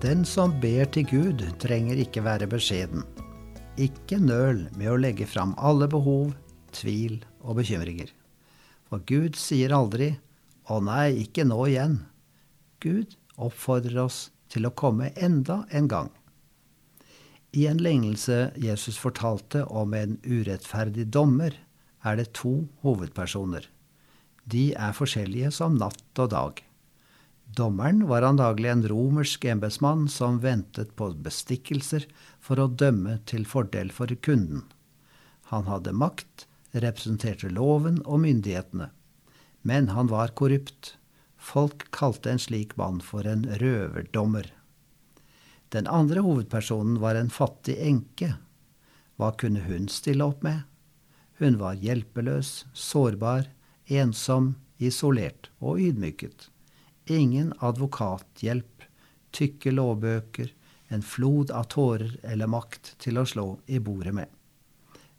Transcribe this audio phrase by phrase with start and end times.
[0.00, 3.02] Den som ber til Gud, trenger ikke være beskjeden.
[3.76, 6.30] Ikke nøl med å legge fram alle behov,
[6.72, 8.08] tvil og bekymringer.
[8.88, 10.16] For Gud sier aldri
[10.64, 12.00] 'Å nei, ikke nå igjen'.
[12.80, 16.10] Gud oppfordrer oss til å komme enda en gang.
[17.52, 21.52] I en lignelse Jesus fortalte om en urettferdig dommer,
[22.02, 23.68] er det to hovedpersoner.
[24.48, 26.71] De er forskjellige som natt og dag.
[27.54, 32.06] Dommeren var antagelig en romersk embetsmann som ventet på bestikkelser
[32.40, 34.62] for å dømme til fordel for kunden.
[35.50, 38.86] Han hadde makt, representerte loven og myndighetene.
[39.68, 40.94] Men han var korrupt.
[41.36, 44.48] Folk kalte en slik mann for en røverdommer.
[45.76, 48.30] Den andre hovedpersonen var en fattig enke.
[49.20, 50.64] Hva kunne hun stille opp med?
[51.36, 53.50] Hun var hjelpeløs, sårbar,
[53.92, 56.48] ensom, isolert og ydmyket
[57.06, 58.84] ingen advokathjelp,
[59.32, 60.52] tykke lovbøker,
[60.92, 64.28] en flod av tårer eller makt til å slå i bordet med.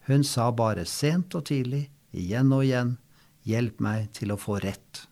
[0.05, 2.97] Hun sa bare sent og tidlig, igjen og igjen,
[3.47, 5.07] hjelp meg til å få rett.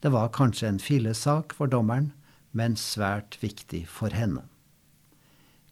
[0.00, 2.12] Det var kanskje en fillesak for dommeren,
[2.50, 4.42] men svært viktig for henne.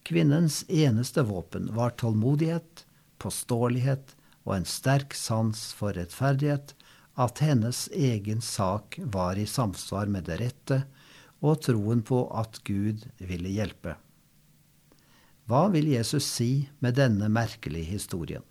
[0.09, 2.87] Kvinnens eneste våpen var tålmodighet,
[3.21, 4.15] påståelighet
[4.47, 6.73] og en sterk sans for rettferdighet
[7.19, 10.83] at hennes egen sak var i samsvar med det rette,
[11.43, 13.97] og troen på at Gud ville hjelpe.
[15.49, 18.45] Hva vil Jesus si med denne merkelige historien?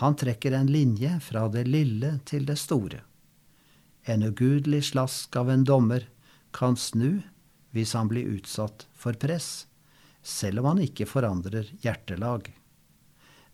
[0.00, 3.00] Han trekker en linje fra det lille til det store.
[4.04, 6.06] En ugudelig slask av en dommer
[6.56, 7.24] kan snu
[7.76, 9.66] hvis han blir utsatt for press,
[10.22, 12.52] selv om han ikke forandrer hjertelag.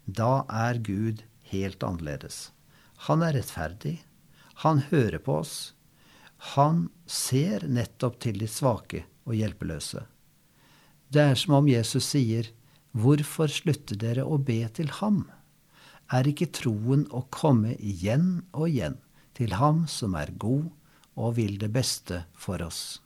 [0.06, 2.50] Da er Gud helt annerledes.
[3.08, 3.96] Han er rettferdig,
[4.54, 5.74] han hører på oss.
[6.56, 10.04] Han ser nettopp til de svake og hjelpeløse.
[11.12, 12.50] Det er som om Jesus sier,
[12.92, 15.24] Hvorfor slutter dere å be til ham?
[16.12, 18.98] Er ikke troen å komme igjen og igjen
[19.32, 20.68] til ham som er god
[21.16, 23.00] og vil det beste for oss?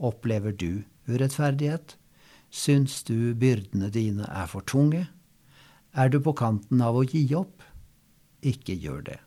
[0.00, 1.98] Opplever du urettferdighet?
[2.50, 5.10] Syns du byrdene dine er for tunge?
[5.92, 7.60] Er du på kanten av å gi opp?
[8.40, 9.18] Ikke gjør det.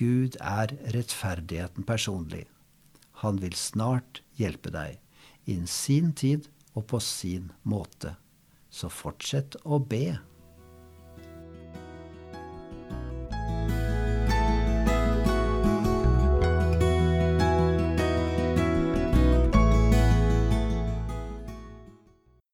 [0.00, 2.46] Gud er rettferdigheten personlig.
[3.20, 4.96] Han vil snart hjelpe deg,
[5.44, 8.14] innen sin tid og på sin måte.
[8.72, 10.16] Så fortsett å be.